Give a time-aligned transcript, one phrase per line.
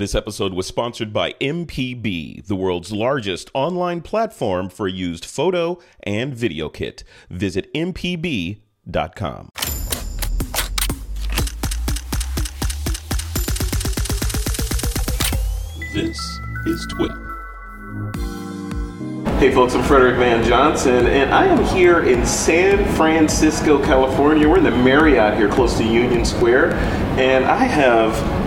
[0.00, 6.34] This episode was sponsored by MPB, the world's largest online platform for used photo and
[6.34, 7.04] video kit.
[7.28, 9.50] Visit MPB.com.
[15.92, 16.18] This
[16.64, 17.26] is TWIP.
[19.38, 24.48] Hey folks, I'm Frederick Van Johnson, and I am here in San Francisco, California.
[24.48, 26.72] We're in the Marriott here close to Union Square,
[27.18, 28.39] and I have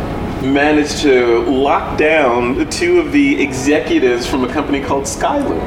[0.43, 5.59] managed to lock down two of the executives from a company called Skylum.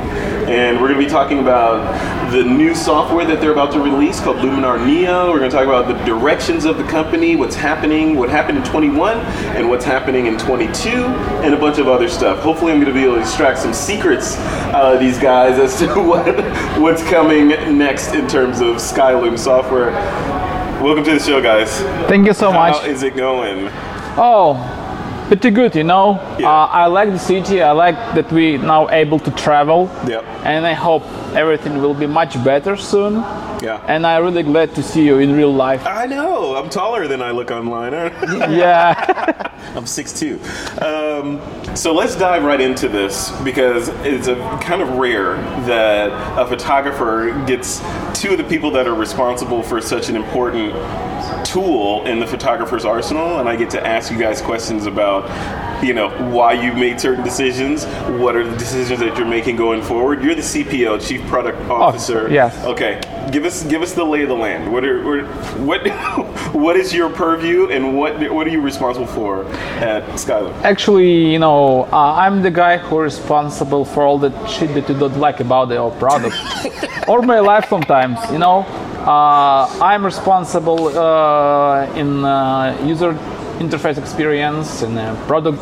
[0.46, 4.20] And we're going to be talking about the new software that they're about to release
[4.20, 5.30] called Luminar Neo.
[5.30, 8.64] We're going to talk about the directions of the company, what's happening, what happened in
[8.64, 9.18] 21,
[9.56, 12.40] and what's happening in 22, and a bunch of other stuff.
[12.40, 15.78] Hopefully, I'm going to be able to extract some secrets out of these guys as
[15.80, 16.36] to what
[16.78, 19.90] what's coming next in terms of Skylum software.
[20.82, 21.80] Welcome to the show, guys.
[22.08, 22.82] Thank you so How much.
[22.82, 23.70] How is it going?
[24.18, 24.56] Oh,
[25.28, 26.20] pretty good, you know.
[26.38, 26.48] Yeah.
[26.50, 27.60] Uh, I like the city.
[27.62, 29.90] I like that we now able to travel.
[30.06, 30.24] Yep.
[30.44, 31.02] And I hope
[31.34, 33.22] everything will be much better soon.
[33.62, 33.84] Yeah.
[33.88, 35.86] And I'm really glad to see you in real life.
[35.86, 36.56] I know.
[36.56, 37.92] I'm taller than I look online.
[38.52, 39.52] yeah.
[39.76, 40.82] I'm 6'2".
[40.82, 45.34] Um, so let's dive right into this because it's a kind of rare
[45.66, 47.80] that a photographer gets
[48.18, 50.72] two of the people that are responsible for such an important
[51.44, 55.24] tool in the photographer's arsenal, and I get to ask you guys questions about,
[55.84, 57.84] you know, why you made certain decisions,
[58.20, 60.22] what are the decisions that you're making going forward.
[60.22, 62.28] You're the CPO, Chief Product Officer.
[62.30, 62.64] yes.
[62.64, 64.72] Okay, give us give us the lay of the land.
[64.72, 65.24] What are
[65.58, 65.86] what
[66.54, 69.44] what is your purview, and what what are you responsible for
[69.80, 70.52] at Skylum?
[70.62, 74.98] Actually, you know, uh, I'm the guy who responsible for all the shit that you
[74.98, 76.36] don't like about the product
[77.08, 78.18] or my life sometimes.
[78.30, 78.60] You know,
[79.06, 83.12] uh, I'm responsible uh, in uh, user
[83.58, 85.58] interface experience and uh, product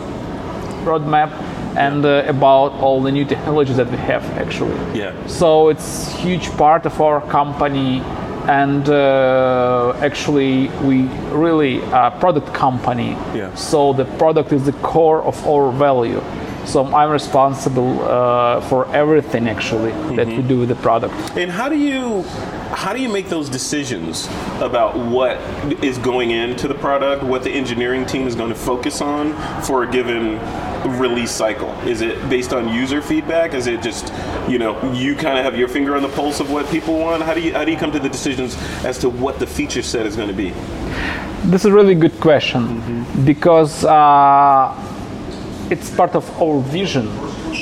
[0.85, 1.31] roadmap
[1.77, 4.77] and uh, about all the new technologies that we have actually.
[4.99, 5.27] Yeah.
[5.27, 8.01] So it's huge part of our company,
[8.47, 11.03] and uh, actually we
[11.33, 13.11] really a product company.
[13.35, 13.55] Yeah.
[13.55, 16.23] So the product is the core of our value.
[16.67, 21.15] So I'm responsible uh, for everything actually that we do with the product.
[21.37, 22.23] And how do you
[22.75, 24.27] how do you make those decisions
[24.61, 25.37] about what
[25.85, 29.85] is going into the product, what the engineering team is going to focus on for
[29.85, 30.39] a given
[30.85, 31.71] release cycle?
[31.87, 33.55] Is it based on user feedback?
[33.55, 34.13] Is it just
[34.49, 37.23] you know you kind of have your finger on the pulse of what people want?
[37.23, 39.83] How do you how do you come to the decisions as to what the feature
[39.83, 40.51] set is going to be?
[41.45, 44.73] This is a really good question because uh,
[45.71, 47.07] it's part of our vision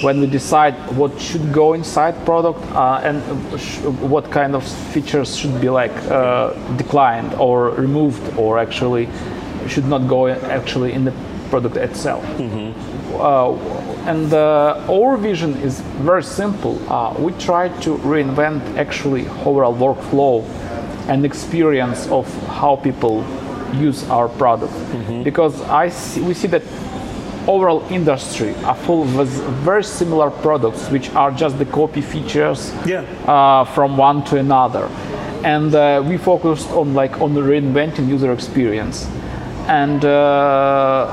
[0.03, 3.23] when we decide what should go inside product uh, and
[3.61, 9.09] sh- what kind of features should be like uh, declined or removed or actually
[9.69, 11.13] should not go actually in the
[11.51, 12.25] product itself.
[12.41, 12.72] Uh,
[14.07, 16.79] and uh, our vision is very simple.
[16.91, 20.43] Uh, we try to reinvent actually overall workflow
[21.09, 23.25] and experience of how people
[23.75, 24.73] use our product
[25.25, 26.63] because I see, we see that
[27.49, 29.29] overall industry are full with
[29.65, 33.01] very similar products which are just the copy features Yeah.
[33.27, 34.89] uh, from one to another
[35.45, 39.09] and uh, we focused on like on the reinventing user experience
[39.67, 41.09] and uh,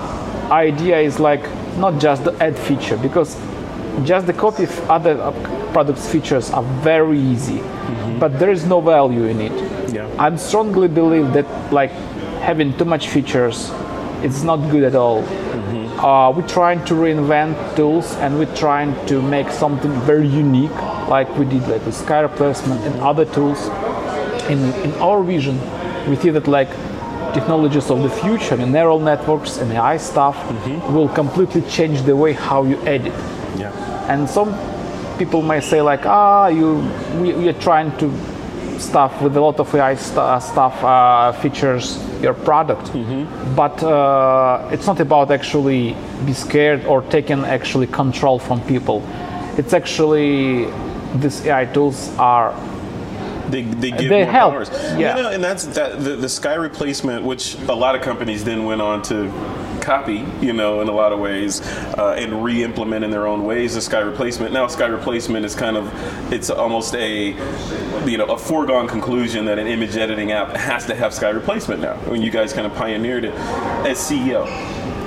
[0.52, 1.44] idea is like
[1.78, 3.36] not just the add feature because
[4.04, 5.16] just the copy of other
[5.74, 7.62] products features are very easy
[8.20, 9.94] but there is no value in it.
[9.94, 10.08] Yeah.
[10.20, 11.92] i strongly believe that like
[12.42, 13.72] having too much features
[14.22, 15.24] it's not good at all.
[16.00, 20.76] Uh, we're trying to reinvent tools and we're trying to make something very unique
[21.08, 23.68] like we did like with sky replacement and other tools.
[24.50, 25.60] In, in our vision
[26.10, 26.70] we see that like
[27.34, 30.38] technologies of the future and neural networks and ai stuff
[30.92, 33.14] will completely change the way how you edit.
[33.58, 33.72] Yeah.
[34.12, 34.54] and some
[35.18, 36.80] people may say like ah you
[37.22, 38.08] we, we are trying to
[38.80, 42.92] stuff with a lot of ai st- uh, stuff uh, features your product.
[43.56, 45.96] But uh, it's not about actually
[46.26, 49.04] be scared or taking actually control from people.
[49.58, 50.68] It's actually
[51.16, 52.54] these ai tools are
[53.50, 54.70] They, they give They more help, powers.
[54.72, 55.18] yeah.
[55.18, 58.66] You know, and that's that the, the sky replacement, which a lot of companies then
[58.66, 59.32] went on to
[59.82, 61.62] copy, you know, in a lot of ways,
[61.98, 64.54] uh, and re-implement in their own ways the sky replacement.
[64.54, 65.92] Now, sky replacement is kind of
[66.32, 67.30] it's almost a
[68.08, 71.82] you know a foregone conclusion that an image editing app has to have sky replacement
[71.82, 71.96] now.
[72.10, 73.34] When you guys kind of pioneered it
[73.86, 74.46] as CEO.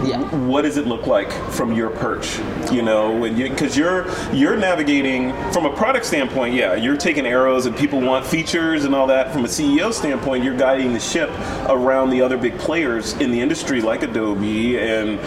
[0.02, 0.20] Yeah.
[0.46, 2.38] what does it look like from your perch?
[2.70, 6.54] You know, when you because you're you're navigating from a product standpoint.
[6.54, 9.32] Yeah, you're taking arrows and people want features and all that.
[9.32, 11.31] From a CEO standpoint, you're guiding the ship
[11.69, 15.20] around the other big players in the industry like Adobe and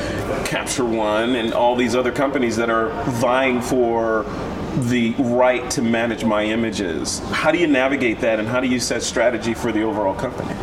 [0.46, 4.26] Capture One and all these other companies that are vying for
[4.76, 7.20] the right to manage my images.
[7.32, 10.54] How do you navigate that and how do you set strategy for the overall company?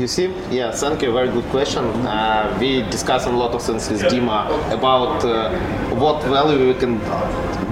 [0.00, 1.12] You see, yeah, thank you.
[1.12, 1.84] Very good question.
[1.84, 5.54] Uh, we discuss a lot of things with Dima about uh,
[5.96, 6.98] what value we can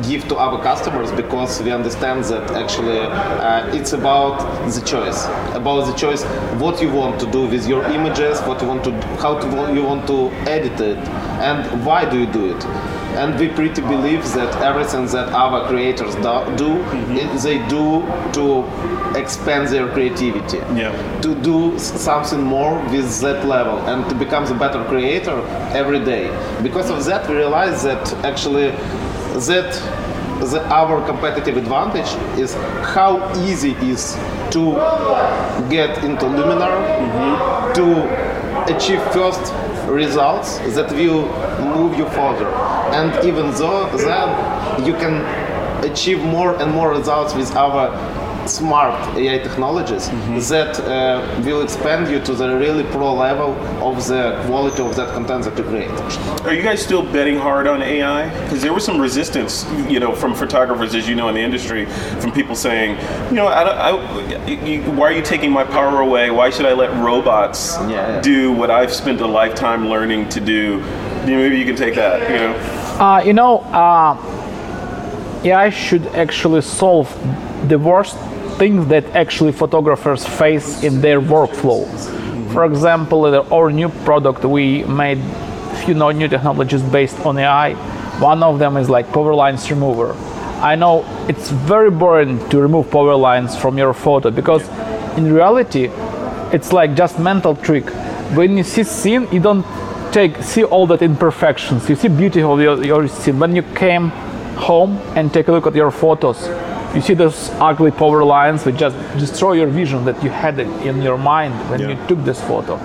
[0.09, 4.39] give to our customers because we understand that actually uh, it's about
[4.75, 6.25] the choice, about the choice
[6.65, 9.83] what you want to do with your images, what you want to, how to, you
[9.83, 10.99] want to edit it,
[11.49, 12.65] and why do you do it.
[13.21, 16.71] And we pretty believe that everything that our creators do, do
[17.21, 18.03] it- they do
[18.39, 18.65] to
[19.19, 20.59] expand their creativity.
[20.75, 20.93] Yeah.
[21.23, 25.37] to do something more with that level and to become a better creator
[25.83, 26.25] every day.
[26.63, 28.71] Because of that we realize that actually
[29.51, 29.71] that
[30.41, 32.55] the, our competitive advantage is
[32.95, 34.15] how easy it is
[34.51, 34.75] to
[35.69, 39.53] get into Luminar to achieve first
[39.89, 41.27] results that will
[41.77, 42.49] move you further.
[42.93, 45.25] And even though then you can
[45.85, 47.89] achieve more and more results with our
[48.49, 50.09] smart AI technologies
[50.49, 53.53] that uh, will expand you to the really pro level
[53.87, 55.91] of the quality of that content that you create.
[56.47, 58.29] Are you guys still betting hard on AI?
[58.45, 61.87] Because there was some resistance, you know, from photographers, as you know, in the industry,
[62.21, 62.97] from people saying,
[63.29, 63.79] you know, I, don't-
[64.49, 66.31] I, you, why are you taking my power away?
[66.31, 68.21] Why should I let robots Yeah.
[68.21, 70.83] do what I've spent a lifetime learning to do?
[71.27, 72.29] You know, maybe you can take that.
[72.31, 72.55] You know,
[72.99, 74.17] Uh, you know, uh,
[75.45, 77.09] AI should actually solve
[77.69, 78.17] the worst
[78.59, 81.87] things that actually photographers face in their workflow.
[82.53, 85.23] For example, our new product, we made
[85.85, 87.75] few new technologies based on AI.
[88.21, 90.13] One of them is like power lines remover.
[90.61, 94.69] I know it's very boring to remove power lines from your photo because
[95.17, 95.89] in reality,
[96.53, 97.89] it's like just mental trick.
[98.35, 99.65] When you see scene, you don't
[100.13, 101.89] take see all that imperfections.
[101.89, 103.39] You see beauty of your, your scene.
[103.39, 104.09] When you came
[104.57, 106.49] home and take a look at your photos,
[106.95, 111.03] you see those ugly power lines which just destroy your vision that you had in
[111.03, 111.89] your mind when Yeah.
[111.91, 112.77] you took this photo.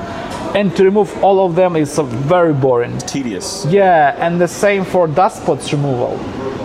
[0.56, 2.98] And to remove all of them is very boring.
[3.00, 3.66] tedious.
[3.70, 6.20] Yeah, and the same for dust spots removal.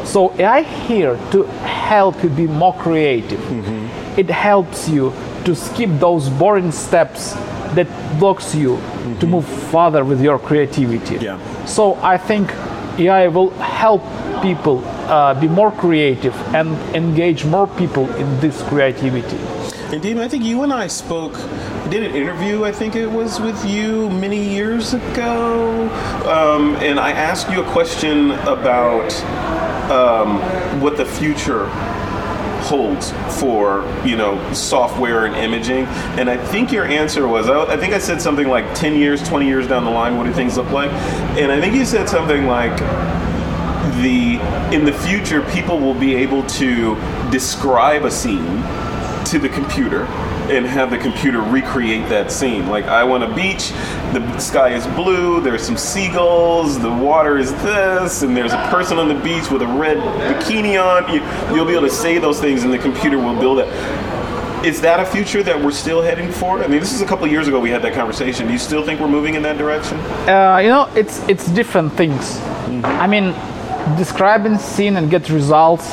[0.05, 1.44] So AI here to
[1.88, 3.40] help you be more creative.
[3.40, 4.20] Mm-hmm.
[4.20, 5.12] It helps you
[5.44, 7.35] to skip those boring steps
[7.75, 7.87] that
[8.19, 9.31] blocks you to mm-hmm.
[9.31, 11.17] move further with your creativity.
[11.17, 11.38] Yeah.
[11.64, 12.52] So I think
[12.99, 14.02] AI will help
[14.43, 19.38] people uh, be more creative and engage more people in this creativity.
[19.90, 21.32] And I think you and I spoke,
[21.88, 25.88] did an interview, I think it was with you many years ago.
[26.26, 29.10] Um, and I asked you a question about
[29.90, 30.40] um,
[30.82, 31.70] what the future
[32.61, 35.87] holds for you know software and imaging
[36.19, 39.26] and i think your answer was i I think i said something like 10 years
[39.26, 40.90] 20 years down the line what do things look like
[41.38, 42.78] and i think you said something like
[44.02, 44.38] the
[44.74, 46.94] in the future people will be able to
[47.30, 48.62] describe a scene
[49.26, 50.04] to the computer
[50.50, 52.68] and have the computer recreate that scene.
[52.68, 53.70] Like I want a beach,
[54.12, 58.98] the sky is blue, there's some seagulls, the water is this, and there's a person
[58.98, 61.12] on the beach with a red bikini on.
[61.12, 61.20] You,
[61.54, 63.68] you'll be able to say those things and the computer will build it.
[64.64, 66.64] Is that a future that we're still heading for?
[66.64, 68.46] I mean, this is a couple years ago we had that conversation.
[68.46, 69.98] Do you still think we're moving in that direction?
[70.28, 72.40] Uh, you know, it's it's different things.
[72.84, 73.34] I mean,
[73.96, 75.87] describing scene and get results.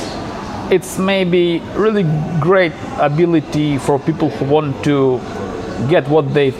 [0.72, 2.04] It's maybe really
[2.40, 5.20] great ability for people who want to
[5.90, 6.52] get what they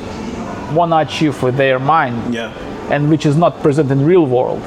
[0.74, 2.34] want to achieve with their mind.
[2.34, 2.52] Yeah.
[2.92, 4.62] and which is not present in real world.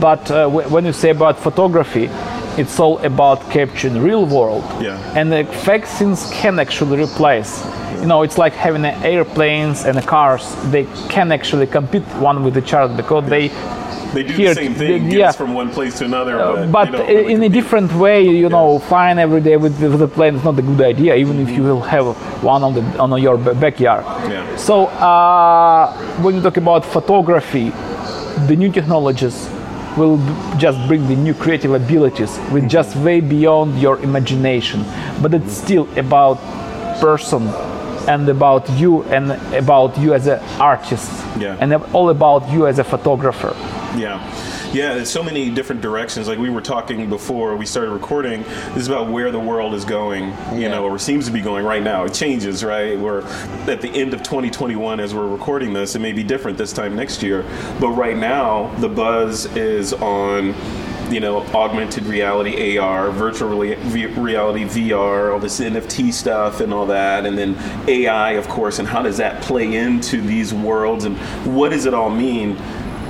[0.00, 2.08] But uh, w- when you say about photography,
[2.56, 4.62] it's all about capturing real world.
[4.80, 4.96] Yeah.
[5.18, 7.64] And the fake scenes can actually replace.
[8.00, 10.54] You know, it's like having airplanes and cars.
[10.70, 13.50] They can actually compete one with each other because they.
[14.14, 15.32] They do Here, the same thing, get yeah.
[15.32, 18.48] from one place to another, Uh, but, but they really in a different way, you
[18.48, 21.50] know, flying every day with, with the plane is not a good idea, even if
[21.50, 22.06] you will have
[22.42, 24.04] one on the on your ba- backyard.
[24.30, 24.56] Yeah.
[24.56, 27.70] So uh, when you talk about photography,
[28.46, 29.50] the new technologies
[29.98, 30.18] will
[30.56, 34.84] just bring the new creative abilities with just way beyond your imagination.
[35.20, 36.38] But it's still about
[37.00, 37.48] person
[38.08, 41.56] and about you and about you as an artist Yeah.
[41.60, 43.54] and all about you as a photographer
[43.96, 44.20] Yeah.
[44.72, 46.28] Yeah, there's so many different directions.
[46.28, 48.42] Like we were talking before we started recording,
[48.74, 50.68] this is about where the world is going, you Yeah.
[50.72, 52.04] know, or seems to be going right now.
[52.04, 52.98] It changes, right?
[52.98, 53.22] We're
[53.68, 55.94] at the end of 2021 as we're recording this.
[55.94, 57.44] It may be different this time next year.
[57.80, 60.54] But right now, the buzz is on
[61.10, 66.86] you know, augmented reality, AR, virtual rea- reality, VR, all this NFT stuff and all
[66.86, 67.56] that, and then
[67.88, 71.16] AI, of course, and how does that play into these worlds, and
[71.56, 72.56] what does it all mean?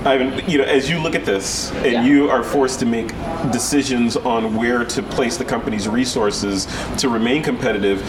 [0.04, 2.04] Ivan, you know, as you look at this and Yeah.
[2.04, 3.12] you are forced to make
[3.50, 8.02] decisions on where to place the company's resources to remain competitive,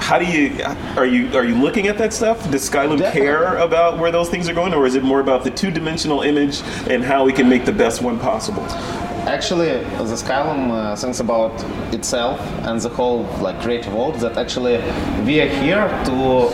[0.00, 0.58] how do you
[0.96, 2.50] are you are you looking at that stuff?
[2.50, 3.20] Does Skylum Definitely.
[3.20, 6.62] care about where those things are going, or is it more about the two-dimensional image
[6.88, 8.64] and how we can make the best one possible?
[9.26, 11.52] Actually, the Skylum uh, thinks about
[11.92, 14.14] itself and the whole like creative world.
[14.16, 14.78] That actually
[15.24, 16.50] we are here to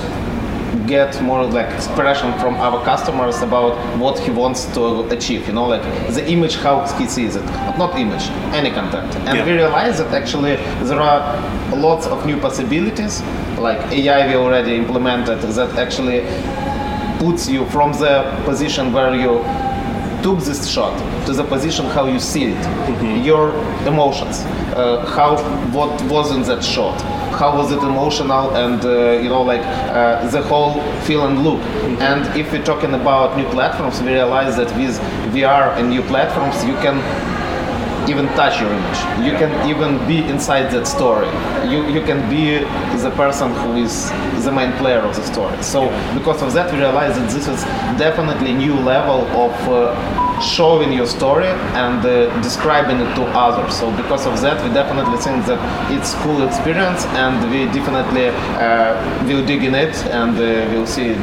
[0.86, 5.46] get more like expression from our customers about what he wants to achieve.
[5.46, 5.82] You know, like
[6.14, 7.44] the image how he sees it
[7.78, 9.14] not image, any content.
[9.26, 9.44] And Yeah.
[9.44, 11.22] we realize that actually there are
[11.74, 13.22] lots of new possibilities,
[13.58, 16.20] like AI we already implemented that actually
[17.18, 19.42] puts you from the position where you
[20.22, 20.94] took this shot
[21.26, 23.50] to the position how you see it, your
[23.86, 24.40] emotions,
[24.74, 25.36] uh, how
[25.72, 27.00] what was in that shot,
[27.32, 31.60] how was it emotional, and uh, you know like uh, the whole feel and look.
[32.00, 34.98] And if we're talking about new platforms, we realize that with
[35.34, 36.96] VR and new platforms, you can
[38.08, 38.98] even touch your image.
[39.26, 41.26] You can even be inside that story.
[41.68, 42.60] You, you can be
[43.02, 44.10] the person who is
[44.44, 45.60] the main player of the story.
[45.62, 47.64] So because of that, we realize that this is
[47.98, 53.74] definitely new level of uh, showing your story and uh, describing it to others.
[53.76, 59.24] So because of that, we definitely think that it's cool experience, and we definitely uh,
[59.26, 61.14] will dig in it and uh, we'll see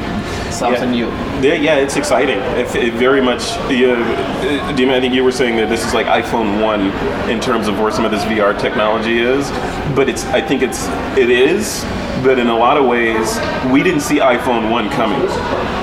[0.52, 1.08] something new.
[1.42, 2.40] Yeah, yeah, it's exciting.
[2.58, 3.56] It, it very much.
[3.70, 6.92] You, uh, Dima, I think you were saying that this is like iPhone one
[7.30, 9.50] in terms of where some of this VR technology is,
[9.96, 10.26] but it's.
[10.26, 10.88] I think it's.
[11.18, 11.84] It is,
[12.22, 13.40] but in a lot of ways,
[13.72, 15.22] we didn't see iPhone one coming.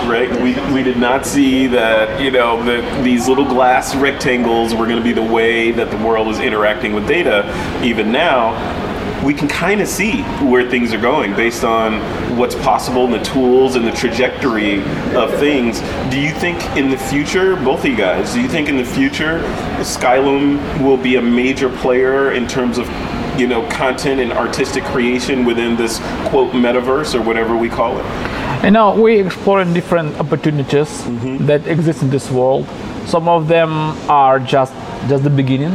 [0.08, 0.30] Right?
[0.40, 4.98] We, we did not see that you know that these little glass rectangles were going
[4.98, 7.44] to be the way that the world is interacting with data.
[7.84, 8.54] Even now,
[9.24, 12.00] we can kind of see where things are going based on
[12.36, 14.82] what's possible and the tools and the trajectory
[15.14, 15.80] of things.
[16.10, 18.84] Do you think in the future, both of you guys, do you think in the
[18.84, 19.40] future
[19.80, 22.88] Skylum will be a major player in terms of
[23.38, 25.98] you know content and artistic creation within this
[26.30, 28.64] quote metaverse or whatever we call it?
[28.64, 31.46] You know, we exploring different opportunities Mm-hmm.
[31.46, 32.66] that exist in this world.
[33.06, 33.70] Some of them
[34.08, 34.72] are just
[35.08, 35.72] just the beginning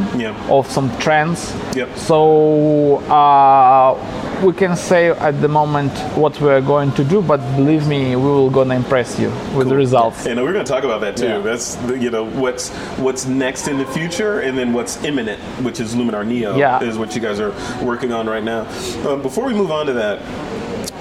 [0.49, 1.53] of some trends.
[1.75, 1.95] Yep.
[1.97, 7.87] So uh, we can say at the moment what we're going to do, but believe
[7.87, 10.25] me, we will gonna impress you with the results.
[10.25, 11.25] And we're going to talk about that too.
[11.25, 11.37] Yeah.
[11.39, 15.79] That's the, you know what's what's next in the future, and then what's imminent, which
[15.79, 16.81] is Luminar Neo, Yeah.
[16.83, 17.51] is what you guys are
[17.83, 18.61] working on right now.
[19.07, 20.19] Um, before we move on to that.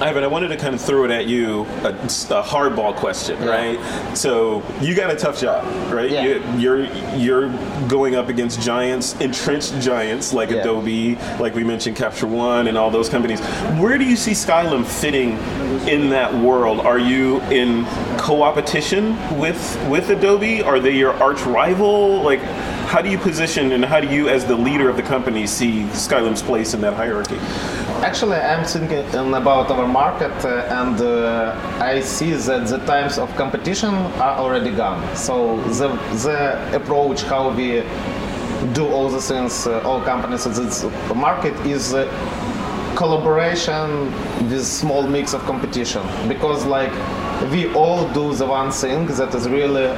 [0.05, 3.79] Ivan, I wanted to kind of throw it at you a, a hardball question, right?
[4.15, 6.11] So you got a tough job, right?
[6.11, 6.25] Yeah.
[6.25, 6.85] You, you're
[7.17, 10.57] you're going up against giants, entrenched giants like Yeah.
[10.59, 13.41] Adobe, like we mentioned, Capture One, and all those companies.
[13.81, 15.39] Where do you see Skylum fitting
[15.89, 16.81] in that world?
[16.81, 17.87] Are you in
[18.19, 20.61] co-opetition with with Adobe?
[20.63, 22.21] Are they your arch rival?
[22.21, 22.41] Like,
[22.95, 25.83] how do you position and how do you, as the leader of the company, see
[26.07, 27.39] Skylum's place in that hierarchy?
[28.09, 33.35] Actually, I'm thinking about our market, uh, and uh, I see that the times of
[33.35, 33.93] competition
[34.27, 35.01] are already gone.
[35.17, 35.35] So
[35.81, 35.89] the
[36.27, 36.41] the
[36.77, 37.83] approach how we
[38.79, 40.87] do all the things, uh, all companies in this
[41.17, 42.05] market is uh,
[42.95, 43.89] collaboration
[44.49, 46.95] with small mix of competition because like
[47.51, 49.89] we all do the one thing that is really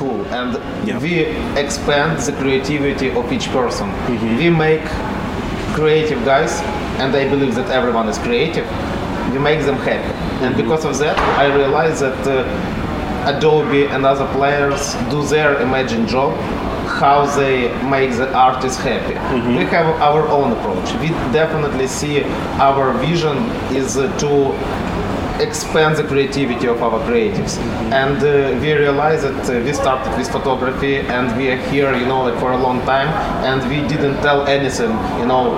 [0.00, 0.24] cool.
[0.38, 0.50] And
[0.88, 0.98] Yeah.
[1.06, 1.14] we
[1.64, 3.88] expand the creativity of each person.
[4.42, 4.84] We make
[5.78, 6.52] creative guys
[7.00, 8.66] and i believe that everyone is creative.
[9.32, 10.12] We make them happy.
[10.44, 14.82] And because of that i realize that uh, adobe and other players
[15.14, 16.32] do their imagined job
[17.02, 17.56] how they
[17.96, 19.14] make the artist happy.
[19.58, 20.88] We have our own approach.
[21.02, 21.08] We
[21.40, 22.24] definitely see
[22.68, 23.36] our vision
[23.80, 24.30] is uh, to
[25.40, 27.58] expand the creativity of our creatives.
[27.92, 32.06] And uh, we realize that uh, we started with photography and we are here you
[32.06, 33.08] know like for a long time.
[33.44, 35.56] And we didn't tell anything you know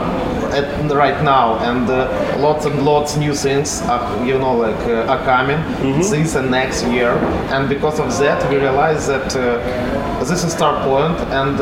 [0.53, 1.59] at, right now.
[1.59, 5.61] And uh, lots and lots new things are, you know like uh, are coming
[5.99, 7.13] this and next year.
[7.53, 11.19] And because of that we realize that uh, this is start point.
[11.31, 11.61] And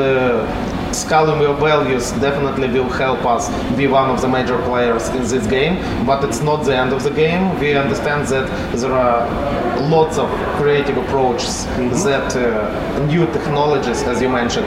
[0.92, 5.46] scaling your values definitely will help us be one of the major players in this
[5.46, 7.58] game, but it's not the end of the game.
[7.58, 11.66] We understand that there are lots of creative approaches
[12.04, 14.66] that uh, new technologies, as you mentioned,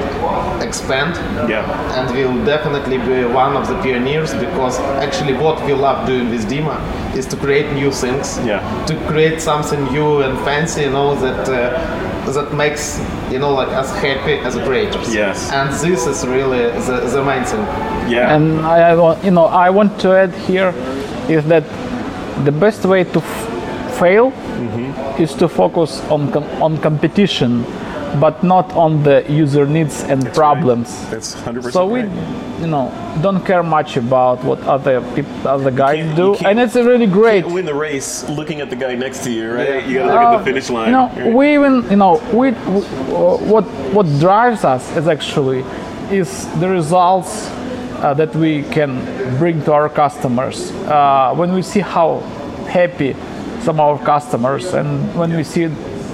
[0.62, 1.16] expand.
[1.50, 1.64] Yeah.
[1.98, 6.50] And we'll definitely be one of the pioneers because actually what we love doing with
[6.50, 6.78] Dima
[7.16, 8.38] is to create new things.
[8.46, 8.62] Yeah.
[8.86, 13.00] To create something new and fancy, you know, that uh, that makes
[13.32, 15.14] you know like us happy as creators.
[15.14, 15.52] Yes.
[15.52, 17.60] And this is really the, the main thing.
[18.10, 18.36] Yeah.
[18.36, 20.74] And I, I want, you know, I want to add here
[21.30, 21.64] is that
[22.46, 25.22] the best way to f- fail mm-hmm.
[25.22, 27.64] is to focus on com- on competition,
[28.20, 30.88] but not on the user needs and problems.
[31.10, 32.60] That's 100% So we, right.
[32.62, 32.92] you know,
[33.22, 37.46] don't care much about what other people, other guys do, and it's really great.
[37.46, 39.68] win the race looking at the guy next to you, right?
[39.68, 39.88] Yeah.
[39.88, 40.86] You gotta look at Uh, the finish line.
[40.88, 41.34] You know, right?
[41.34, 42.86] we even you know we w-
[43.54, 43.66] what
[43.98, 45.64] what drives us is actually
[46.12, 48.92] is the results uh, that we can
[49.40, 52.20] bring to our customers uh, when we see how
[52.68, 53.16] happy
[53.62, 55.66] some of our customers and when we see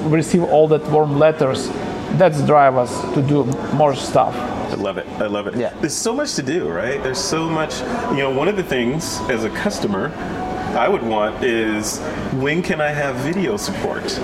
[0.08, 1.70] receive all that warm letters
[2.20, 4.36] that's drive us to do more stuff
[4.70, 5.08] I love it.
[5.20, 5.56] I love it.
[5.56, 5.74] Yeah.
[5.80, 7.02] There's so much to do, right?
[7.02, 7.80] There's so much.
[8.12, 10.10] You know, one of the things as a customer
[10.76, 12.00] I would want is
[12.34, 14.18] when can I have video support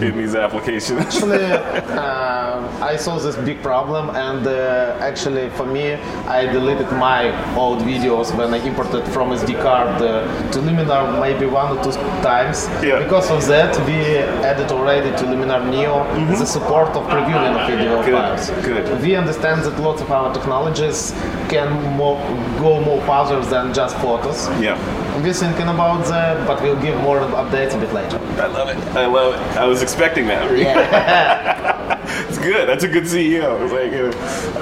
[0.00, 1.00] in these applications?
[1.06, 5.94] Actually, uh, I saw this big problem, and uh, actually, for me,
[6.26, 7.22] I deleted my
[7.56, 11.92] old videos when I imported from SD card uh, to Luminar maybe one or two
[12.22, 12.68] times.
[12.82, 13.00] Yeah.
[13.02, 16.04] Because of that, we added already to Luminar Neo
[16.38, 18.50] the support of previewing of video Good, files.
[18.64, 19.02] good.
[19.02, 21.12] We understand that lots of our technologies
[21.48, 22.18] can more,
[22.60, 24.48] go more further than just photos.
[24.60, 24.76] yeah.
[25.22, 28.18] We're thinking about that, but we'll give more updates a bit later.
[28.40, 28.76] I love it.
[28.96, 29.40] I love it.
[29.56, 30.56] I was expecting that.
[30.56, 31.98] Yeah.
[32.28, 32.68] it's good.
[32.68, 33.68] That's a good CEO.
[33.68, 34.12] Like, you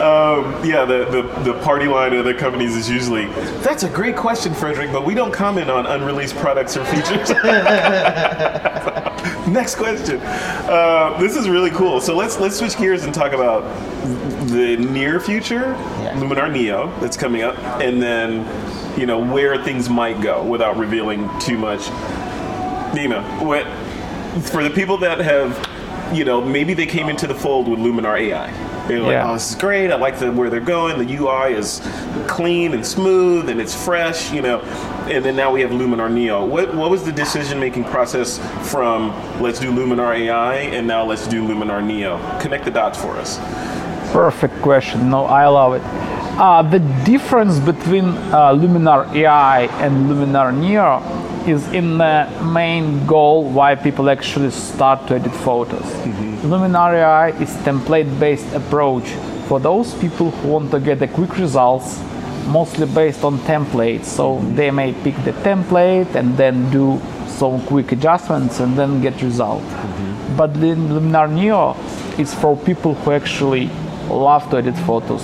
[0.00, 3.26] um, yeah, the, the, the party line of the companies is usually,
[3.62, 7.30] that's a great question, Frederick, but we don't comment on unreleased products or features.
[9.48, 10.20] Next question.
[10.22, 12.00] Uh, this is really cool.
[12.00, 13.62] So let's let's switch gears and talk about
[14.48, 16.14] the near future, Yeah.
[16.18, 18.44] Luminar Neo that's coming up, and then
[18.98, 21.80] you know where things might go without revealing too much.
[22.94, 23.66] Dima, what
[24.42, 28.20] for the people that have, you know, maybe they came into the fold with Luminar
[28.20, 28.50] AI.
[28.88, 29.30] They're like, Yeah.
[29.30, 29.90] oh, this is great.
[29.90, 30.98] I like the, where they're going.
[31.04, 31.80] The UI is
[32.28, 34.60] clean and smooth and it's fresh, you know.
[35.10, 36.44] And then now we have Luminar Neo.
[36.44, 38.38] What what was the decision making process
[38.70, 42.18] from let's do Luminar AI and now let's do Luminar Neo?
[42.40, 43.38] Connect the dots for us.
[44.12, 45.10] Perfect question.
[45.10, 45.82] No, I love it.
[46.38, 51.00] Uh, the difference between uh, Luminar AI and Luminar Neo
[51.48, 55.82] is in the main goal why people actually start to edit photos.
[55.82, 56.52] Mm-hmm.
[56.52, 59.08] Luminar AI is template-based approach
[59.48, 62.02] for those people who want to get the quick results,
[62.46, 64.06] mostly based on templates.
[64.06, 64.56] So mm-hmm.
[64.56, 69.62] they may pick the template and then do some quick adjustments and then get result.
[69.62, 70.36] Mm-hmm.
[70.36, 71.76] But the Luminar Neo
[72.18, 73.70] is for people who actually
[74.08, 75.22] love to edit photos,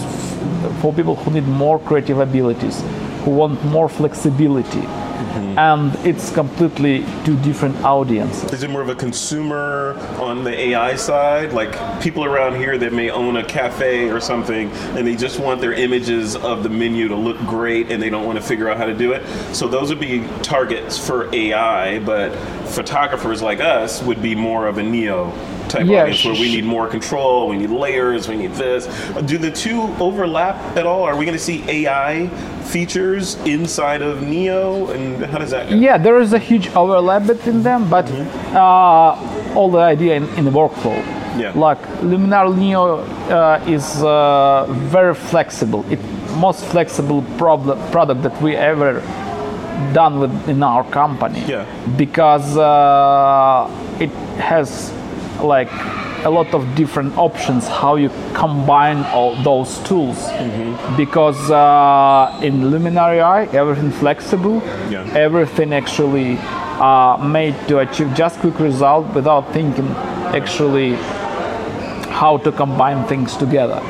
[0.81, 2.83] for people who need more creative abilities,
[3.25, 4.87] who want more flexibility.
[5.33, 5.59] Mm-hmm.
[5.59, 8.53] And it's completely two different audiences.
[8.53, 11.53] Is it more of a consumer on the AI side?
[11.53, 15.61] Like people around here that may own a cafe or something and they just want
[15.61, 18.77] their images of the menu to look great and they don't want to figure out
[18.77, 19.27] how to do it.
[19.55, 22.35] So those would be targets for AI, but
[22.69, 25.31] photographers like us would be more of a neo
[25.73, 28.87] type Yeah, audience where we need more control, we need layers, we need this.
[29.23, 31.03] Do the two overlap at all?
[31.03, 32.29] Are we going to see AI
[32.65, 35.75] features inside of Neo and how does that go?
[35.75, 38.11] Yeah, there is a huge overlap between them, but
[38.55, 41.01] uh, all the idea in, in the workflow.
[41.39, 41.53] Yeah.
[41.55, 42.99] Like Luminar Neo
[43.31, 45.85] uh, is uh, very flexible.
[45.91, 45.99] It
[46.37, 49.01] most flexible problem, product that we ever
[49.93, 51.45] done with in our company.
[51.47, 51.67] Yeah.
[51.97, 54.93] Because uh, it has
[55.41, 55.69] like
[56.25, 60.17] a lot of different options how you combine all those tools.
[60.19, 60.97] Mm-hmm.
[60.97, 65.03] Because uh, in Luminar AI, everything flexible, Yeah.
[65.15, 69.89] everything actually uh, made to achieve just quick result without thinking
[70.35, 70.95] actually
[72.11, 73.81] how to combine things together.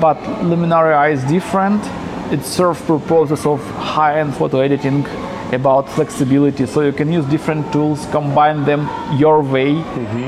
[0.00, 1.82] But Luminar AI is different.
[2.32, 5.04] It serves purposes of high-end photo editing
[5.52, 6.66] about flexibility.
[6.66, 8.88] So you can use different tools combine them
[9.18, 9.76] your way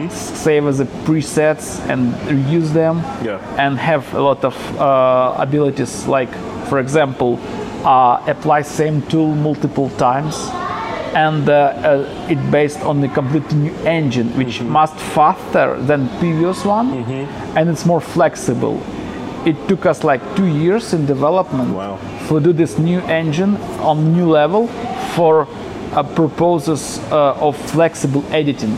[0.07, 3.39] s- save as a presets and reuse them Yeah.
[3.59, 6.07] and have a lot of uh, abilities.
[6.07, 6.33] Like
[6.69, 7.39] for example
[7.85, 10.37] uh, apply same tool multiple times
[11.15, 16.65] and uh, uh, it based on the completely new engine which much faster than previous
[16.65, 16.89] one
[17.57, 18.81] and it's more flexible
[19.47, 21.99] it took us like two years in development Wow.
[22.29, 24.69] to do this new engine on new level
[25.15, 25.47] for
[25.93, 28.77] uh, purposes uh, of flexible editing.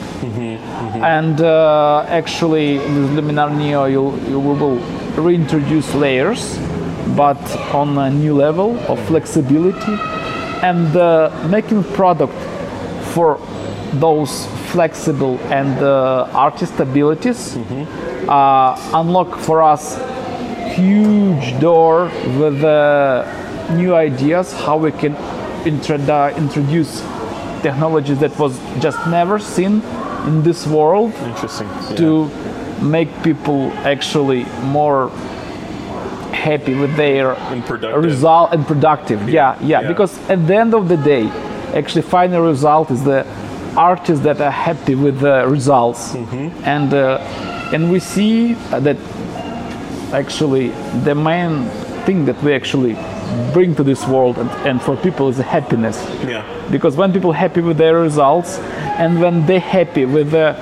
[1.03, 4.79] And uh, actually, with Luminar Neo, you, you will
[5.17, 6.59] reintroduce layers,
[7.17, 7.41] but
[7.73, 9.97] on a new level of flexibility
[10.63, 12.35] and uh, making product
[13.15, 13.39] for
[13.95, 17.57] those flexible and uh, artist abilities
[18.29, 19.97] uh, unlock for us
[20.77, 21.95] huge door
[22.41, 23.25] with uh,
[23.81, 25.15] new ideas how we can
[25.65, 27.01] introdu- introduce
[27.63, 29.83] technologies that was just never seen
[30.27, 31.69] in this world Interesting.
[31.97, 32.29] to
[32.83, 33.61] make people
[33.93, 34.45] actually
[34.79, 35.09] more
[36.47, 39.21] happy with their And result and productive.
[39.29, 39.89] Yeah, yeah, Yeah.
[39.89, 41.25] Because at the end of the day,
[41.75, 43.25] actually, final result is the
[43.77, 46.65] artists that are happy with the results, Mm-hmm.
[46.65, 47.19] and uh,
[47.75, 48.55] and we see
[48.87, 48.97] that
[50.13, 50.69] actually
[51.05, 51.65] the main
[52.07, 52.95] thing that we actually
[53.53, 56.45] bring to this world and, and for people is happiness Yeah.
[56.71, 58.59] because when people happy with their results
[58.99, 60.55] and when they happy with the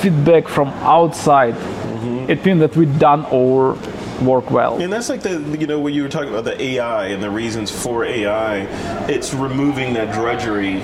[0.00, 2.30] feedback from outside mm-hmm.
[2.30, 3.76] it means that we done our
[4.22, 7.06] work well And that's like the you know when you were talking about the AI
[7.08, 8.66] and the reasons for AI,
[9.08, 10.82] it's removing that drudgery.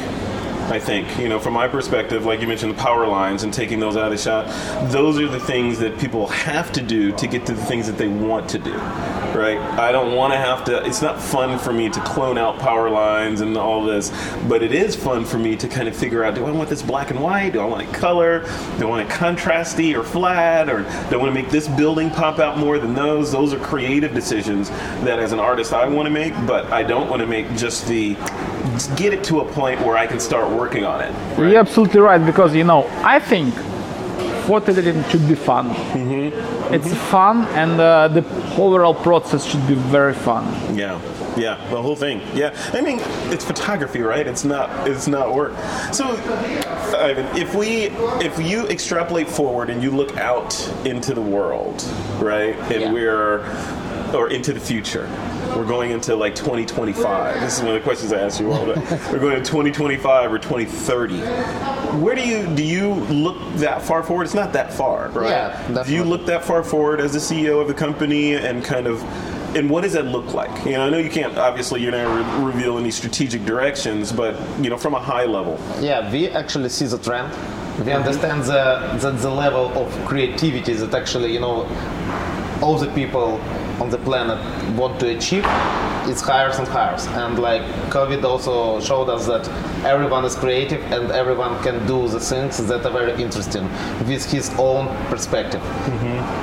[0.70, 3.80] I think you know from my perspective, like you mentioned, the power lines and taking
[3.80, 4.46] those out of the shot.
[4.90, 7.98] Those are the things that people have to do to get to the things that
[7.98, 8.74] they want to do.
[9.30, 9.59] Right?
[9.78, 10.85] I don't want to have to.
[10.85, 14.11] It's not fun for me to clone out power lines and all this,
[14.48, 16.83] but it is fun for me to kind of figure out: Do I want this
[16.83, 17.50] black and white?
[17.50, 18.40] Do I want it color?
[18.78, 20.68] Do I want it contrasty or flat?
[20.68, 23.30] Or do I want to make this building pop out more than those?
[23.33, 24.68] Those are creative decisions
[25.04, 27.87] that, as an artist, I want to make, but I don't want to make just
[27.87, 28.16] the
[28.96, 31.12] get it to a point where I can start working on it.
[31.38, 33.54] You're absolutely right because you know I think
[34.46, 35.70] photo editing should be fun.
[36.72, 38.24] It's fun, and uh, the
[38.59, 40.44] overall process should be very fun.
[40.76, 41.00] Yeah,
[41.37, 42.20] yeah, the whole thing.
[42.35, 42.98] Yeah, I mean,
[43.33, 44.26] it's photography, right?
[44.26, 45.52] It's not, it's not work.
[45.92, 46.04] So,
[46.98, 47.90] Ivan, if we,
[48.24, 50.52] if you extrapolate forward and you look out
[50.85, 51.85] into the world,
[52.20, 52.92] right, and Yeah.
[52.92, 55.06] we're, or into the future.
[55.56, 57.40] We're going into like 2025.
[57.40, 58.66] This is one of the questions I ask you all.
[58.66, 61.18] We're going to 2025 or 2030.
[62.00, 64.24] Where do you do you look that far forward?
[64.24, 65.30] It's not that far, right?
[65.30, 68.86] Yeah, Do you look that far forward as the CEO of the company and kind
[68.86, 69.02] of
[69.56, 70.64] and what does that look like?
[70.64, 72.06] You know, I know you can't obviously you're not
[72.38, 75.58] re- reveal any strategic directions, but you know, from a high level.
[75.80, 77.32] Yeah, we actually see the trend.
[77.84, 81.66] We understand the, that the level of creativity that actually, you know,
[82.62, 83.40] all the people
[83.80, 84.38] on the planet
[84.76, 85.44] want to achieve
[86.08, 86.96] is higher and higher.
[87.22, 89.48] And like COVID also showed us that
[89.84, 93.64] everyone is creative and everyone can do the things that are very interesting
[94.06, 95.62] with his own perspective.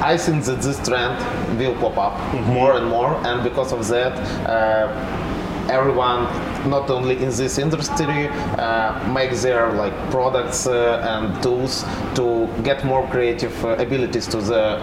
[0.01, 1.17] I think that this trend
[1.59, 4.13] will pop up more and more, and because of that,
[4.47, 4.87] uh,
[5.69, 6.23] everyone
[6.69, 11.83] not only in this industry uh, make their like products uh, and tools
[12.15, 14.79] to get more creative uh, abilities to the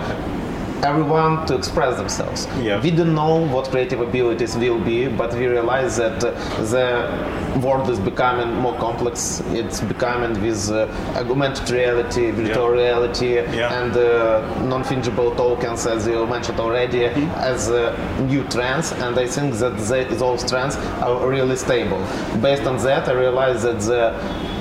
[0.82, 2.46] everyone to express themselves.
[2.60, 2.80] Yeah.
[2.82, 7.98] We don't know what creative abilities will be, but we realize that the world is
[8.00, 9.42] becoming more complex.
[9.52, 12.82] It's becoming with uh, augmented reality, virtual Yeah.
[12.84, 13.80] reality, Yeah.
[13.80, 17.04] and uh, non-fungible tokens, as you mentioned already,
[17.50, 18.92] as uh, new trends.
[18.92, 22.00] And I think that they, those trends are really stable.
[22.42, 24.02] Based on that, I realize that the,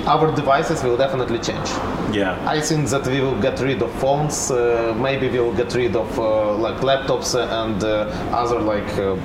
[0.06, 1.68] our devices will definitely change.
[2.12, 2.38] Yeah.
[2.46, 4.50] I think that we will get rid of phones.
[4.50, 9.16] Uh, maybe we will get rid of uh, like laptops and uh, other like uh,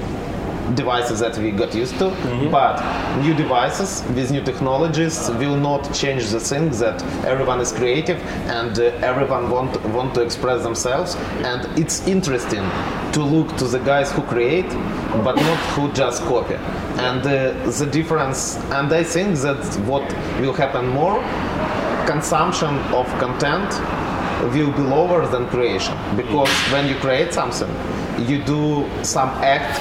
[0.76, 2.10] devices that we got used to.
[2.52, 2.78] But
[3.22, 8.78] new devices with new technologies will not change the thing that everyone is creative and
[8.78, 11.15] uh, everyone want want to express themselves.
[11.44, 12.63] And it's interesting
[13.13, 14.70] to look to the guys who create,
[15.24, 16.56] but not who just copy.
[17.10, 18.58] And uh, the difference.
[18.72, 20.06] And I think that what
[20.39, 21.20] will happen more
[22.06, 23.70] consumption of content
[24.43, 27.69] will be lower than creation because when you create something
[28.28, 29.80] you do some act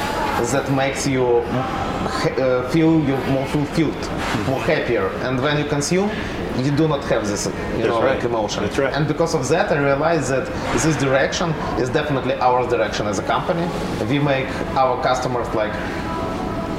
[0.52, 4.02] that makes you uh, feel you more fulfilled
[4.46, 6.10] more happier and when you consume
[6.58, 8.16] you do not have this you know right.
[8.16, 8.92] like emotion That's right.
[8.92, 13.22] and because of that i realized that this direction is definitely our direction as a
[13.22, 13.66] company
[14.06, 15.72] we make our customers like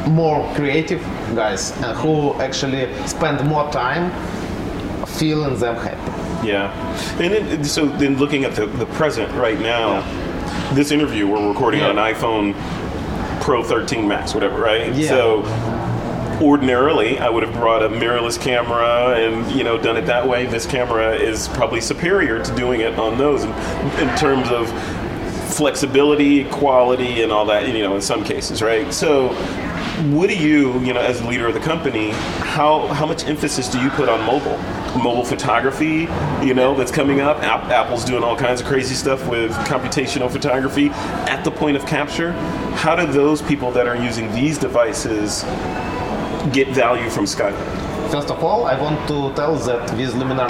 [0.09, 1.01] more creative
[1.35, 4.11] guys uh, who actually spend more time
[5.05, 6.28] feeling them happy.
[6.43, 6.71] Yeah,
[7.19, 10.01] and then, so then looking at the, the present right now,
[10.73, 12.53] this interview we're recording on an iPhone
[13.41, 14.93] Pro 13 Max, whatever, right?
[14.93, 15.09] Yeah.
[15.09, 15.43] So
[16.41, 20.45] ordinarily, I would have brought a mirrorless camera and you know done it that way.
[20.45, 23.51] This camera is probably superior to doing it on those in,
[23.99, 24.69] in terms of
[25.53, 27.67] flexibility, quality, and all that.
[27.67, 28.93] You know, in some cases, right?
[28.93, 29.29] So,
[29.99, 33.67] what do you, you know, as the leader of the company, how how much emphasis
[33.67, 34.57] do you put on mobile?
[34.97, 36.07] Mobile photography,
[36.41, 37.37] you know, that's coming up.
[37.43, 40.89] App- Apple's doing all kinds of crazy stuff with computational photography
[41.27, 42.31] at the point of capture.
[42.75, 45.43] How do those people that are using these devices
[46.53, 47.59] get value from Skylum?
[48.09, 50.47] First of all, I want to tell that with Luminar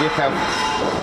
[0.00, 0.32] we have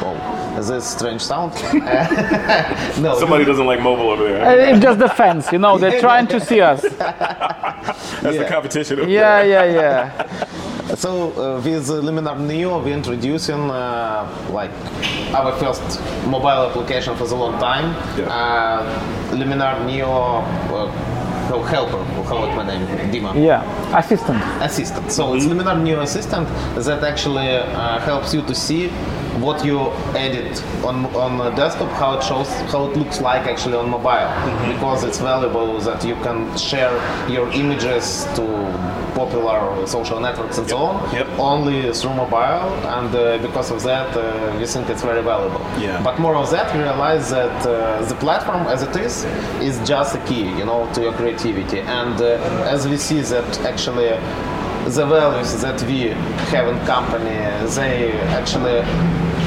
[0.03, 1.53] oh, this strange sound.
[3.01, 4.45] no, Somebody doesn't like mobile over there.
[4.45, 6.81] Uh, It's just the fence, you know, they're trying to see us.
[6.99, 8.49] That's the yeah.
[8.49, 8.99] competition.
[8.99, 9.71] over Yeah, there.
[9.71, 10.45] yeah, yeah.
[10.95, 14.71] So uh, with uh, Luminar Neo, we're introducing uh, like
[15.35, 17.93] our first mobile application for a long time.
[18.17, 18.25] Yeah.
[18.25, 21.19] Uh, Luminar Neo uh,
[21.49, 23.33] no, helper, we'll it my name, Dima.
[23.43, 24.39] Yeah, assistant.
[24.61, 25.11] Assistant.
[25.11, 28.89] So it's Luminar Neo Assistant that actually uh, helps you to see
[29.41, 29.79] what you
[30.15, 34.29] edit on on desktop, how it shows, how it looks like actually on mobile,
[34.73, 36.91] because it's valuable that you can share
[37.29, 38.43] your images to
[39.15, 41.27] popular social networks and so on Yep.
[41.39, 45.61] only through mobile, and uh, because of that, uh, we think it's very valuable.
[45.79, 46.01] Yeah.
[46.03, 49.25] But more of that, we realize that uh, the platform as it is
[49.61, 51.79] is just a key, you know, to your creativity.
[51.81, 54.11] And uh, as we see that actually
[54.97, 55.99] the values that we
[56.53, 57.37] have in company,
[57.75, 58.79] they actually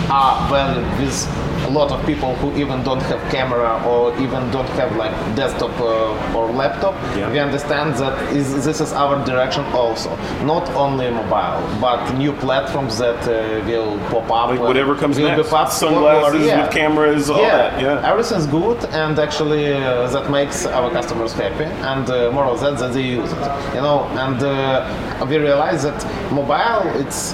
[0.08, 4.50] Ah, are valued with a lot of people who even don't have camera or even
[4.50, 6.94] don't have like desktop uh, or laptop.
[7.16, 7.30] Yeah.
[7.30, 10.10] We understand that is, this is our direction also,
[10.44, 14.50] not only mobile, but new platforms that uh, will pop up.
[14.50, 15.42] Like whatever comes will next.
[15.42, 16.62] be pop- Sunglasses popular, yeah.
[16.62, 17.56] with cameras, all yeah.
[17.56, 17.82] that.
[17.82, 18.10] Yeah.
[18.10, 22.78] everything's good, and actually uh, that makes our customers happy, and uh, more of that
[22.78, 24.04] that they use it, you know.
[24.24, 26.00] And uh, we realize that
[26.32, 27.32] mobile, it's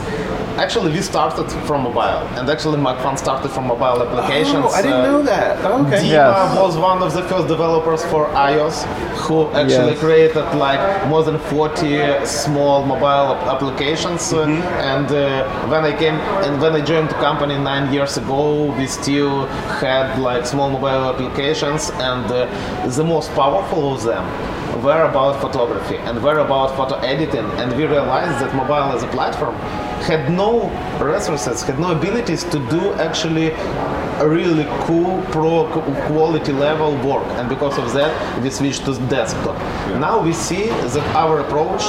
[0.58, 4.64] actually we started from mobile, and actually Macphun started from mobile applications.
[4.66, 5.64] Oh, I didn't uh, know that.
[5.64, 5.98] Oh, okay.
[6.02, 6.58] Dima Yes.
[6.58, 8.84] was one of the first developers for iOS
[9.24, 10.00] who actually Yes.
[10.00, 14.32] created like more than 40 small mobile ap- applications.
[14.32, 14.46] uh,
[14.94, 18.86] And uh, when I came and when I joined the company nine years ago, we
[18.86, 19.46] still
[19.82, 22.46] had like small mobile applications, and uh,
[22.98, 24.24] the most powerful of them
[24.82, 27.44] were about photography and were about photo editing.
[27.60, 29.54] And we realized that mobile as a platform
[30.10, 33.48] had no resources, had no abilities to do actually
[34.20, 35.66] a really cool pro
[36.06, 39.56] quality level work and because of that we switched to desktop.
[40.00, 41.82] Now we see that our approach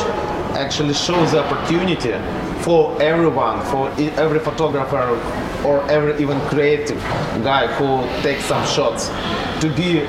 [0.55, 2.13] actually shows the opportunity
[2.63, 3.89] for everyone for
[4.19, 5.19] every photographer
[5.65, 7.01] or every even creative
[7.43, 9.09] guy who takes some shots
[9.61, 10.05] to be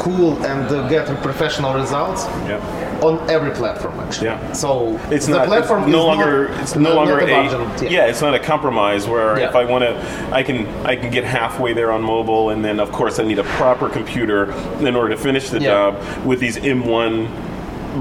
[0.00, 2.24] cool and uh, get professional results.
[2.46, 2.60] Yeah.
[3.02, 4.52] On every platform actually Yeah.
[4.52, 7.26] so It's the not platform it's no is longer not, it's no not longer a
[7.26, 8.06] budget, yeah.
[8.06, 9.48] it's not a compromise where Yeah.
[9.48, 12.80] if I want to I can I can get halfway there on mobile and then
[12.80, 15.68] of course I need a proper computer in order to finish the Yeah.
[15.70, 17.28] job with these M1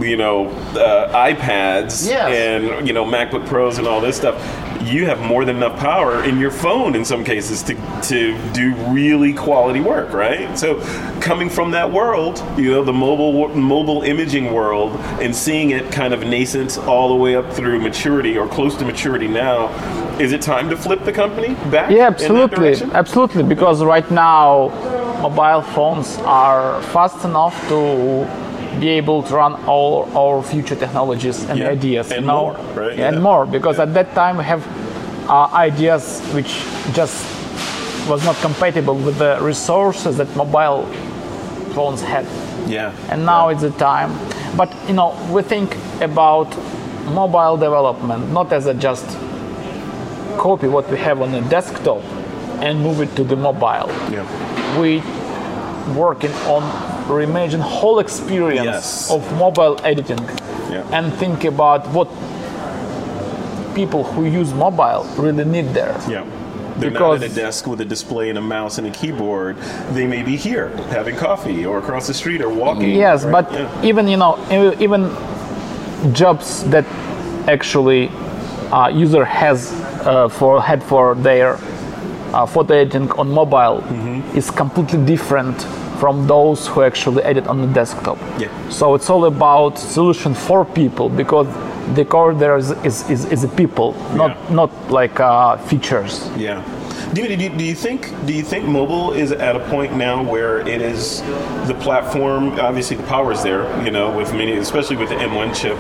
[0.02, 2.30] you know uh, iPads Yes.
[2.36, 4.36] and you know MacBook Pros and all this stuff
[4.86, 8.74] you have more than enough power in your phone in some cases to, to do
[8.88, 10.58] really quality work, right?
[10.58, 10.80] So,
[11.20, 14.92] coming from that world, you know, the mobile mobile imaging world,
[15.22, 18.86] and seeing it kind of nascent all the way up through maturity or close to
[18.86, 19.70] maturity now,
[20.20, 21.90] is it time to flip the company back?
[21.90, 23.44] Yeah, absolutely, absolutely.
[23.44, 24.70] Because right now,
[25.22, 28.43] mobile phones are fast enough to
[28.80, 32.12] be able to run all our future technologies and Yeah, ideas.
[32.12, 32.42] and know?
[32.42, 32.98] more, right?
[32.98, 33.22] Yeah, And Yeah.
[33.30, 34.62] more, because at that time we have
[35.30, 36.52] uh, ideas which
[36.94, 37.26] just
[38.10, 40.84] was not compatible with the resources that mobile
[41.74, 42.26] phones had
[42.68, 42.92] Yeah.
[43.10, 44.12] and now it's the time.
[44.58, 46.48] But you know, we think about
[47.14, 49.06] mobile development not as a just
[50.38, 52.02] copy what we have on the desktop
[52.62, 53.90] and move it to the mobile.
[54.12, 54.26] Yeah.
[54.80, 55.02] We
[55.96, 56.64] working on
[57.08, 59.12] reimagine whole experience Yes.
[59.12, 60.20] of mobile editing
[60.72, 60.84] Yeah.
[60.92, 62.08] and think about what
[63.76, 65.96] people who use mobile really need there.
[66.08, 66.24] Yeah.
[66.80, 69.56] They're Because- not at a desk with a display and a mouse and a keyboard.
[69.94, 72.90] They may be here having coffee or across the street or walking.
[72.96, 73.32] Yes, right?
[73.32, 73.68] but Yeah.
[73.90, 74.38] even you know,
[74.80, 75.10] even
[76.14, 76.86] jobs that
[77.48, 78.10] actually
[78.72, 79.72] uh, user has
[80.06, 81.58] uh, for had for their
[82.34, 84.38] uh, photo editing on mobile Mm-hmm.
[84.38, 85.68] is completely different
[86.04, 88.18] from those who actually edit on the desktop.
[88.38, 88.50] Yeah.
[88.70, 91.48] So it's all about solution for people because
[91.96, 94.56] the core there is is, is, is a people, not Yeah.
[94.60, 96.14] not like uh, features.
[96.36, 96.62] Yeah.
[97.14, 99.92] Do you, do, you, do you think do you think mobile is at a point
[99.96, 101.22] now where it is
[101.70, 102.60] the platform?
[102.60, 103.64] Obviously, the power is there.
[103.86, 105.78] You know, with many, especially with the M1 chip.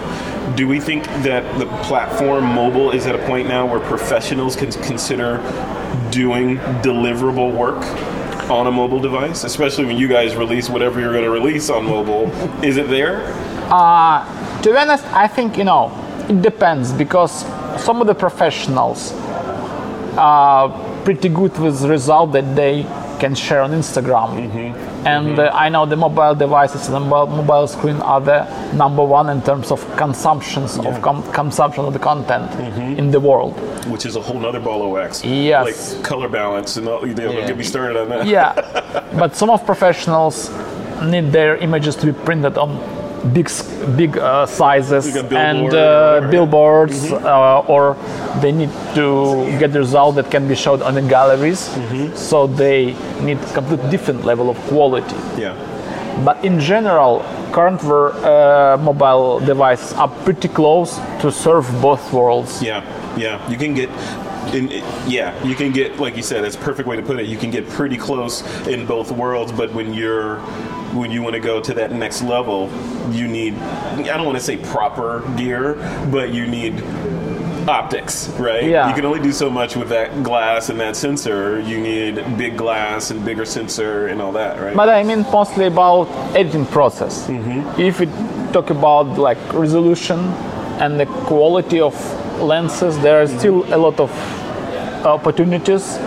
[0.55, 4.71] Do we think that the platform mobile is at a point now where professionals can
[4.89, 5.31] consider
[6.11, 7.83] doing deliverable work?
[8.49, 11.85] On a mobile device, especially when you guys release whatever you're going to release on
[11.85, 12.31] mobile?
[12.63, 13.33] Is it there?
[13.69, 15.91] Uh, to be honest, I think you know
[16.29, 17.45] it depends because
[17.83, 19.13] some of the professionals
[20.17, 20.69] are
[21.03, 22.83] pretty good with result that they
[23.23, 24.29] can share on Instagram.
[24.35, 25.07] Mm-hmm.
[25.13, 25.55] And mm-hmm.
[25.55, 28.39] uh, I know the mobile devices and mobile screen are the
[28.83, 32.99] number one in terms of consumptions of com- consumption of the content mm-hmm.
[32.99, 33.53] in the world.
[33.93, 35.23] Which is a whole other ball of wax.
[35.23, 35.65] Yes.
[35.69, 37.47] Like color balance and all, you know, Yeah.
[37.47, 38.27] get me started on that.
[38.37, 38.51] yeah,
[39.21, 40.35] but some of professionals
[41.13, 42.71] need their images to be printed on
[43.31, 43.49] big
[43.95, 47.95] big uh, sizes and billboard or uh, billboards, uh, or
[48.41, 51.69] they need to get the result that can be showed on the galleries.
[52.15, 55.15] So they need a completely different level of quality.
[55.39, 55.55] Yeah.
[56.23, 62.61] But in general, current uh, mobile devices are pretty close to serve both worlds.
[62.61, 62.83] Yeah,
[63.17, 63.49] yeah.
[63.49, 63.89] You can get,
[64.53, 64.69] in,
[65.07, 67.25] yeah, you can get, like you said, that's a perfect way to put it.
[67.25, 70.39] You can get pretty close in both worlds, but when you're,
[70.93, 72.69] when you want to go to that next level,
[73.11, 75.75] you need, I don't want to say proper gear,
[76.11, 76.83] but you need
[77.67, 78.63] optics, right?
[78.63, 78.89] Yeah.
[78.89, 81.59] You can only do so much with that glass and that sensor.
[81.61, 84.75] You need big glass and bigger sensor and all that, right?
[84.75, 87.27] But I mean mostly about editing process.
[87.27, 87.81] Mm-hmm.
[87.81, 88.07] If we
[88.51, 90.19] talk about like resolution
[90.79, 91.95] and the quality of
[92.41, 93.39] lenses, there are mm-hmm.
[93.39, 94.11] still a lot of
[95.05, 95.97] opportunities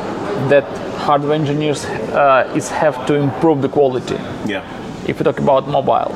[0.51, 0.65] that
[1.07, 4.19] hardware engineers uh, is have to improve the quality.
[4.55, 4.63] yeah.
[5.11, 6.13] If we talk about mobile,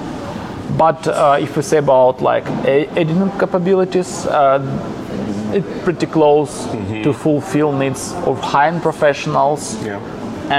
[0.76, 4.59] but uh, if we say about like editing capabilities, uh,
[5.57, 6.53] it's pretty close
[7.05, 10.00] to fulfill needs of high-end professionals Yeah.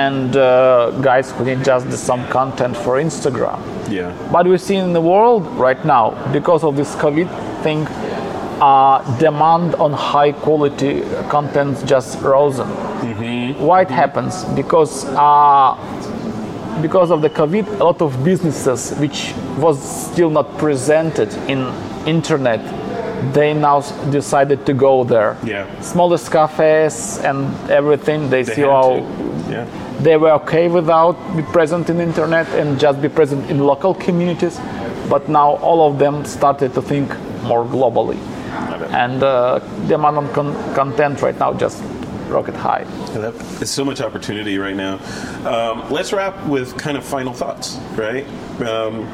[0.06, 3.60] and uh, guys who need just some content for Instagram.
[3.90, 4.12] Yeah.
[4.32, 7.28] But we see in the world right now, because of this COVID
[7.64, 7.86] thing,
[8.62, 12.68] uh, demand on high quality content just risen.
[13.58, 14.44] Why it happens?
[14.56, 15.76] Because uh,
[16.82, 19.78] because of the COVID, a lot of businesses which was
[20.12, 21.60] still not presented in
[22.08, 22.62] internet,
[23.34, 25.38] they now decided to go there.
[25.44, 25.66] Yeah.
[25.82, 28.96] Smallest cafes and everything, they, They see how.
[29.50, 29.68] Yeah.
[30.00, 34.58] they were okay without be present in internet and just be present in local communities
[35.10, 37.10] but now all of them started to think
[37.44, 38.18] more globally.
[38.92, 39.60] And uh,
[39.94, 41.84] amount of con- content right now just
[42.30, 45.00] rocket high There's so much opportunity right now.
[45.46, 48.26] Um, let's wrap with kind of final thoughts, right?
[48.62, 49.06] Um,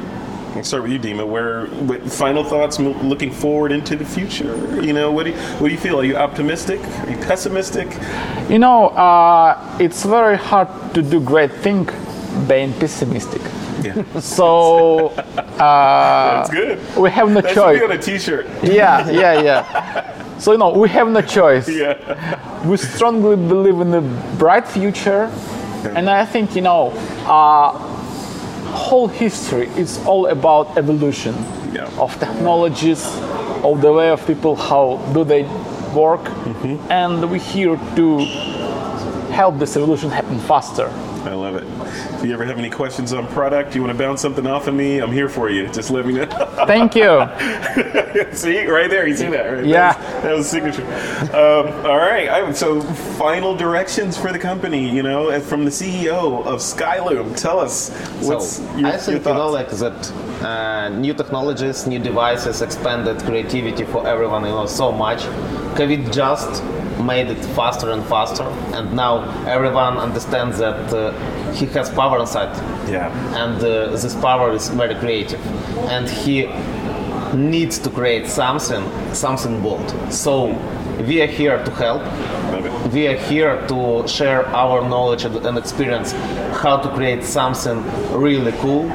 [0.54, 1.26] I'll start with you, Dima.
[1.26, 4.54] Where what, final thoughts looking forward into the future?
[4.80, 6.00] You know, what do you, what do you feel?
[6.00, 6.80] Are you optimistic?
[6.80, 7.88] Are you pessimistic?
[8.48, 11.88] you know uh, it's very hard to do great thing
[12.48, 13.42] being pessimistic
[13.96, 15.12] Yeah, so
[15.58, 16.78] that's good.
[16.96, 18.46] we have no That should choice be on a T-shirt.
[18.62, 21.94] yeah yeah yeah so you know we have no choice Yeah,
[22.68, 24.00] we strongly believe in a
[24.38, 25.24] bright future
[25.96, 26.90] and i think you know
[27.26, 27.70] uh,
[28.86, 31.34] whole history is all about evolution
[31.72, 32.02] Yeah.
[32.04, 33.02] of technologies
[33.62, 35.42] of the way of people how do they
[35.94, 36.24] work
[36.90, 38.04] and we're here to
[39.40, 41.07] help this evolution happen faster I love it.
[42.14, 44.74] If you ever have any questions on product, you want to bounce something off of
[44.74, 45.68] me, I'm here for you.
[45.68, 46.26] Just let me know.
[46.66, 47.08] thank you
[48.32, 49.64] see, right there, you see that, right?
[49.64, 49.92] Yeah.
[49.92, 50.86] That was, that was signature.
[51.34, 56.44] Um, all right, I, so final directions for the company, you know, from the CEO
[56.44, 57.36] of Skylum.
[57.40, 61.86] Tell us what's so your, I your think you know like that uh, new technologies,
[61.86, 64.44] new devices, expanded creativity for everyone.
[64.44, 65.20] You know so much.
[65.78, 66.62] COVID just
[66.98, 71.12] made it faster and faster, and now everyone understands that uh,
[71.52, 72.54] he has power inside,
[72.88, 73.10] yeah,
[73.42, 75.40] and uh, this power is very creative,
[75.88, 76.46] and he
[77.34, 78.82] needs to create something,
[79.14, 79.88] something bold.
[80.12, 80.46] So
[81.06, 82.02] we are here to help.
[82.92, 86.12] We are here to share our knowledge and and experience
[86.62, 88.90] how to create something really cool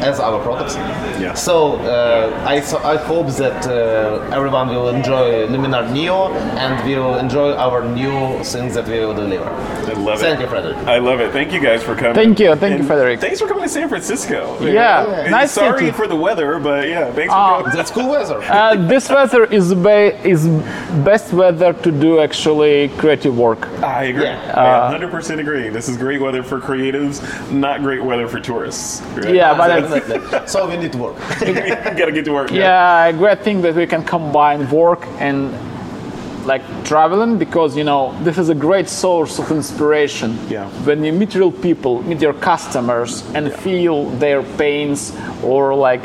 [0.00, 0.76] as our products.
[0.76, 1.34] Yeah.
[1.34, 7.18] So uh, I, so I hope that uh, everyone will enjoy Luminar Neo and will
[7.18, 9.44] enjoy our new things that we will deliver.
[9.48, 10.20] I love Thank it.
[10.20, 10.76] Thank you, Frederick.
[10.86, 11.32] I love it.
[11.32, 12.14] Thank you guys for coming.
[12.14, 12.54] Thank you.
[12.56, 13.20] Thank you, Frederick.
[13.20, 14.58] Thanks for coming to San Francisco.
[14.66, 15.90] Yeah, And nice Sorry city.
[15.92, 17.58] for the weather, but yeah, thanks for Ah.
[17.62, 17.76] coming.
[17.76, 18.40] That's cool weather.
[18.42, 20.46] uh, this weather is ba- is
[21.04, 24.24] best weather to do actually creative work I agree.
[24.24, 24.88] Yeah.
[24.90, 25.68] I 100% agree.
[25.68, 29.00] This is great weather for creatives, not great weather for tourists.
[29.16, 29.34] right?
[29.34, 30.46] yeah but Definitely.
[30.52, 31.16] so we need to work.
[31.40, 32.50] gotta get to work.
[32.50, 35.52] yeah, a great thing that we can combine work and
[36.46, 40.38] like traveling because you know this is a great source of inspiration.
[40.48, 40.68] Yeah.
[40.84, 46.02] When you meet real people, meet your customers, and feel their pains or like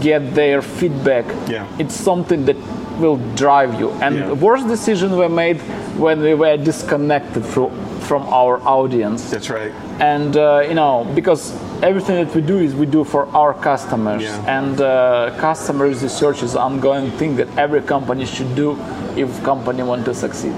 [0.00, 1.66] get their feedback, Yeah.
[1.78, 2.56] it's something that
[2.98, 3.90] will drive you.
[4.02, 4.28] And Yeah.
[4.28, 5.60] the worst decision we made
[5.98, 9.30] when we were disconnected from from our audience.
[9.30, 9.72] That's right.
[10.00, 11.52] and uh, you know because
[11.84, 14.56] everything that we do is we do for our customers Yeah.
[14.58, 18.68] and uh, customer research is ongoing thing that every company should do
[19.16, 20.54] if company want to succeed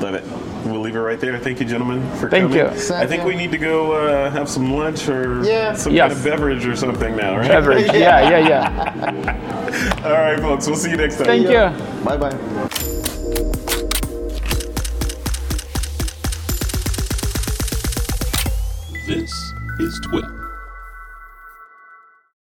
[0.00, 0.24] Love it.
[0.64, 1.38] We'll leave it right there.
[1.38, 2.58] Thank you, gentlemen, for Thank coming.
[2.58, 2.94] you.
[2.94, 5.74] I think we need to go uh, have some lunch or Yeah.
[5.74, 6.08] some Yes.
[6.08, 7.50] kind of beverage or something now, right?
[7.50, 10.66] average yeah yeah yeah All right, folks.
[10.66, 11.26] We'll see you next time.
[11.26, 11.64] thank you
[12.04, 12.36] Bye bye.
[19.06, 19.32] This
[19.78, 20.49] is TWIP.